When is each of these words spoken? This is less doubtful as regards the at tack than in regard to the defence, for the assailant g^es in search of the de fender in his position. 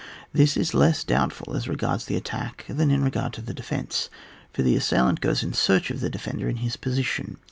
This 0.33 0.57
is 0.57 0.73
less 0.73 1.03
doubtful 1.03 1.55
as 1.55 1.67
regards 1.67 2.05
the 2.05 2.15
at 2.15 2.25
tack 2.25 2.65
than 2.67 2.89
in 2.89 3.03
regard 3.03 3.33
to 3.33 3.41
the 3.43 3.53
defence, 3.53 4.09
for 4.51 4.63
the 4.63 4.75
assailant 4.75 5.21
g^es 5.21 5.43
in 5.43 5.53
search 5.53 5.91
of 5.91 5.99
the 5.99 6.09
de 6.09 6.17
fender 6.17 6.49
in 6.49 6.55
his 6.65 6.75
position. 6.75 7.37